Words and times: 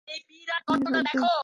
মারি, 0.07 0.85
বাদ 0.85 1.05
দাও। 1.05 1.37